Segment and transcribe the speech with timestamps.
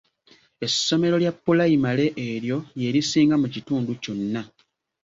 [0.65, 4.41] Essomero lya pulayimale eryo lye lisinga mu kitundu kyonna.